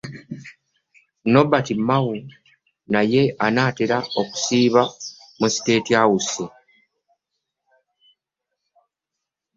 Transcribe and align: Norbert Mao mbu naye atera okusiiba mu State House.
Norbert 1.31 1.67
Mao 1.87 2.09
mbu 2.21 2.35
naye 2.93 3.21
atera 3.47 3.97
okusiiba 4.19 4.83
mu 5.39 5.47
State 5.57 5.89
House. 5.97 6.45